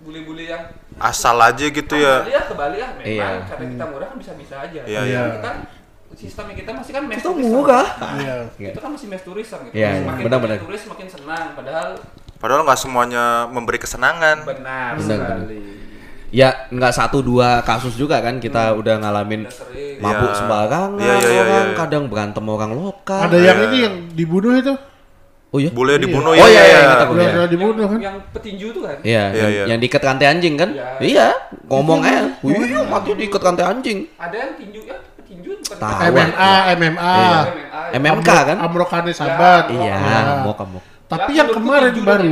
[0.00, 0.64] bule-bule yang
[0.96, 2.22] Asal aja gitu ya.
[2.22, 3.28] Bali ya ke Bali ya memang Iya.
[3.48, 4.80] karena kita murah kan bisa-bisa aja.
[4.86, 5.22] Iya, iya.
[5.34, 5.52] Kita
[6.12, 7.50] sistemnya kita masih kan mass Itu tourism.
[7.52, 7.88] murah.
[8.16, 8.34] Iya.
[8.68, 9.74] Itu kan masih mass tourism gitu.
[9.74, 10.56] Iya, semakin benar-benar.
[10.56, 11.88] banyak turis semakin senang padahal
[12.36, 14.36] Padahal nggak semuanya memberi kesenangan.
[14.42, 15.04] benar, Benar,
[15.36, 15.58] sekali.
[16.30, 19.98] Ya, nggak satu dua kasus juga kan kita udah ngalamin Udah sering.
[19.98, 20.38] mabuk Iya.
[20.38, 21.76] sembarangan Iya, iya, iya, orang, iya.
[21.76, 23.20] kadang berantem orang lokal.
[23.20, 24.72] Ada yang ini yang dibunuh itu.
[25.50, 25.66] Oh iya?
[25.68, 26.46] Boleh dibunuh Oh, ya.
[26.46, 26.94] iya, ya, iya, ya.
[27.02, 27.28] Iya.
[27.34, 27.98] udah dibunuh kan?
[28.00, 28.98] Yang petinju tuh kan?
[29.02, 29.64] Iya, Iya, yang, iya.
[29.66, 30.70] yang diikat rantai anjing kan?
[30.70, 30.88] Iya.
[31.02, 31.26] Iya,
[31.66, 32.22] ngomong aja.
[32.40, 33.98] Iya, mati diikat rantai anjing.
[34.14, 34.96] Ada yang tinju ya,
[35.72, 36.00] Tahu.
[36.08, 37.14] MMA, MMA.
[37.14, 37.40] Iya.
[37.92, 38.14] MMA.
[38.16, 38.56] MMK kan?
[38.58, 39.70] Amrokane sahabat.
[39.70, 40.42] Iya, Ya.
[40.42, 40.78] mau kamu.
[41.06, 42.30] Tapi Ya, yang kemarin baru.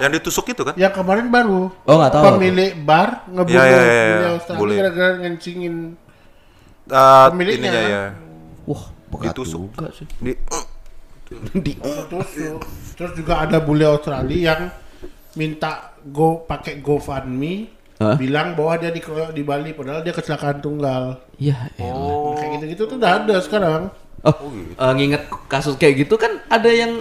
[0.00, 0.72] Yang ditusuk itu kan?
[0.74, 1.68] Yang kemarin baru.
[1.84, 2.24] Oh, nggak tahu.
[2.32, 4.28] Pemilik bar ngebunuh Iya, iya, iya, bule iya.
[4.32, 4.76] Australia Boleh.
[4.80, 5.74] gara-gara ngencingin
[6.86, 7.66] Eh, Pemiliknya.
[7.66, 8.02] ininya ya.
[8.64, 8.84] Wah,
[9.20, 9.68] Ditusuk.
[9.70, 10.06] juga sih.
[11.52, 11.72] Di.
[12.96, 14.60] Terus juga ada bule Australia yang
[15.34, 18.12] minta go pakai GoFundMe Hah?
[18.14, 21.16] bilang bahwa dia dikeroyok di Bali padahal dia kecelakaan tunggal.
[21.36, 22.36] Iya, elah.
[22.36, 23.82] Kayak gitu-gitu tuh udah ada sekarang.
[24.20, 27.00] Oh, eh, nginget kasus kayak gitu kan ada yang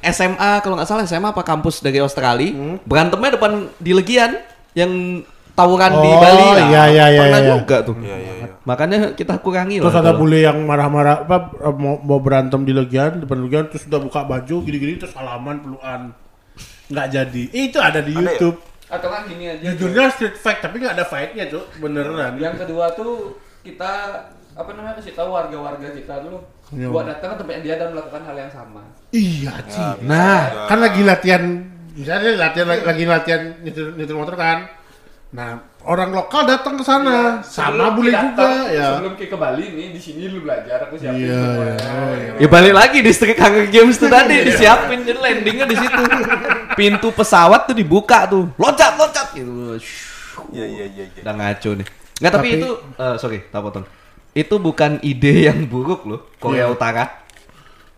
[0.00, 2.80] SMA kalau nggak salah SMA apa kampus dari Australia Hmm.
[2.82, 4.38] berantemnya depan di Legian
[4.72, 5.20] yang
[5.52, 6.56] tawuran di Oh, Bali lah.
[6.64, 7.50] iya, iya, iya, pernah iya.
[7.52, 8.46] juga tuh Iya iya iya.
[8.62, 12.72] makanya kita kurangi Terus lah ada bule yang marah-marah apa eh, mau, mau berantem di
[12.72, 16.16] Legian depan Legian terus udah buka baju gini-gini terus salaman pelukan.
[16.86, 17.42] Nggak jadi.
[17.50, 18.50] Eh, itu ada di Ada ya?
[18.90, 19.70] Atau kan gini aja.
[19.72, 22.34] Judulnya street fight tapi nggak ada fightnya tuh beneran.
[22.36, 23.92] Yang kedua tuh kita
[24.50, 26.86] apa namanya kasih tahu warga-warga kita dulu Iya.
[26.86, 28.82] buat datang ke tempat dia dan melakukan hal yang sama.
[29.10, 29.82] Iya sih.
[29.98, 30.66] bisa nah, juga.
[30.70, 31.42] kan lagi latihan,
[31.98, 34.70] misalnya latihan lagi, lagi latihan nyetir, nyetir motor kan.
[35.30, 38.86] Nah, orang lokal datang ke sana, sama Sebelum boleh juga ya.
[38.98, 42.32] Sebelum ke Bali nih di sini lu belajar aku siapin Iya, iya, oh, iya.
[42.42, 46.02] ya balik lagi distrik Hunger Games tuh tadi disiapin jadi landingnya di situ
[46.74, 49.78] pintu pesawat tuh dibuka tuh loncat loncat gitu
[50.50, 51.04] Iya iya iya.
[51.06, 51.22] iya.
[51.22, 51.86] udah ngaco nih
[52.18, 53.86] nggak tapi, Tapi- itu eh, sorry tak potong
[54.32, 56.74] itu bukan ide yang buruk loh Korea Iya.
[56.74, 57.04] Utara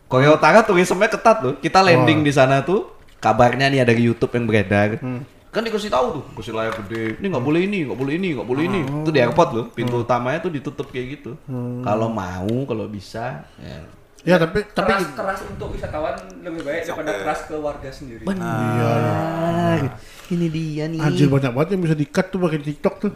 [0.05, 2.27] Korea Utara turismenya ketat loh kita landing Wah.
[2.29, 5.25] di sana tuh kabarnya nih ada di YouTube yang beredar Hmm.
[5.53, 7.21] Kan dikasih tahu tuh, kasih layar gede.
[7.21, 8.81] Ini nggak boleh ini, nggak boleh ini, nggak boleh ini.
[9.05, 9.67] Itu di airport loh.
[9.69, 11.37] Pintu utamanya tuh ditutup kayak gitu.
[11.85, 13.85] Kalau mau, kalau bisa, ya.
[14.23, 16.15] Ya tapi tapi keras keras untuk wisatawan
[16.47, 18.23] lebih baik daripada keras ke warga sendiri.
[18.23, 19.99] Benar.
[20.31, 21.03] Ini dia nih.
[21.03, 23.13] anjir banyak banget yang bisa di-cut tuh pakai TikTok tuh.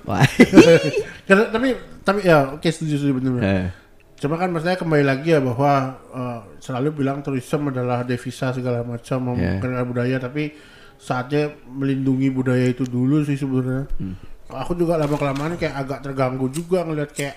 [1.30, 3.42] Karena tapi tapi ya oke setuju setuju benar.
[3.46, 3.66] Eh.
[4.18, 9.30] Cuma kan maksudnya kembali lagi ya bahwa eh, selalu bilang tourism adalah devisa segala macam
[9.30, 10.58] memperkenalkan budaya tapi
[10.96, 13.86] saatnya melindungi budaya itu dulu sih sebenarnya.
[14.48, 17.36] Aku juga lama kelamaan kayak agak terganggu juga ngeliat kayak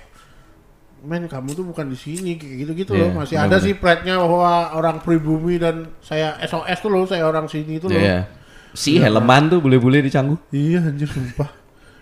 [1.00, 3.56] men kamu tuh bukan di sini kayak gitu-gitu loh Iya, masih benar-benar.
[3.56, 7.88] ada sih pride-nya bahwa orang pribumi dan saya SOS tuh loh saya orang sini itu
[7.88, 8.28] loh Iya.
[8.70, 10.36] Si helman tuh boleh-boleh dicanggu.
[10.50, 11.50] Iya anjir sumpah.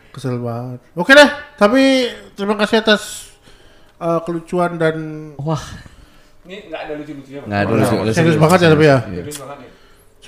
[0.09, 0.81] Kesel banget.
[0.93, 3.31] Oke deh, tapi terima kasih atas
[3.97, 4.97] uh, kelucuan dan
[5.37, 5.61] Wah,
[6.43, 7.39] Ini nggak ada lucu-lucunya.
[7.39, 7.95] Nggak ada lucu.
[8.01, 8.97] lucu- serius banget ya tapi ya.
[8.99, 9.69] Serius banget nih.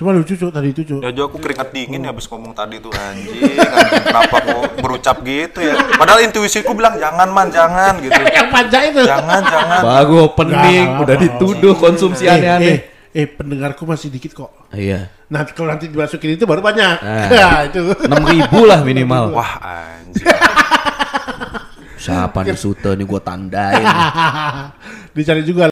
[0.00, 1.04] Cuma lucu cuk tadi itu cuk.
[1.04, 5.20] Ya Jo, aku keringat dingin ya habis ngomong tadi tuh anjing, anjing kenapa aku berucap
[5.20, 5.76] gitu ya.
[5.92, 8.16] Padahal intuisiku bilang jangan man, jangan gitu.
[8.40, 9.04] Yang panjang itu.
[9.04, 9.80] Jangan, jangan.
[9.84, 12.76] Bagus opening, udah dituduh konsumsi Eh, aneh-aneh.
[13.12, 14.48] Eh, eh, pendengarku masih dikit kok.
[14.72, 15.12] Iya.
[15.28, 16.96] Nah, kalau nanti dimasukin itu baru banyak.
[17.04, 17.28] Nah.
[17.28, 17.92] Ya, itu.
[18.00, 19.32] Enam ribu lah minimal.
[19.36, 20.24] Wah, anjing.
[22.00, 23.84] Siapa nih Sute nih gue tandain.
[25.12, 25.68] Dicari juga